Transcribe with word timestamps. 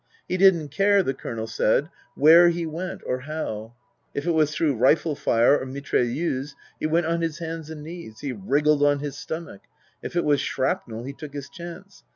He 0.27 0.35
didn't 0.35 0.69
care, 0.69 1.03
the 1.03 1.13
Colonel 1.13 1.45
said, 1.45 1.91
where 2.15 2.49
he 2.49 2.65
went 2.65 3.03
or 3.05 3.19
how. 3.19 3.75
If 4.15 4.25
it 4.25 4.31
was 4.31 4.49
through 4.51 4.73
rifle 4.77 5.13
fire 5.15 5.55
or 5.59 5.65
mitrailleuse 5.67 6.55
he 6.79 6.87
went 6.87 7.05
on 7.05 7.21
his 7.21 7.37
hands 7.37 7.69
and 7.69 7.83
knees 7.83 8.21
he 8.21 8.31
wriggled 8.31 8.81
on 8.81 8.97
his 8.97 9.15
stomach. 9.15 9.61
If 10.01 10.15
it 10.15 10.25
was 10.25 10.41
shrapnel 10.41 11.03
he 11.03 11.13
took 11.13 11.35
his 11.35 11.49
chance. 11.49 12.03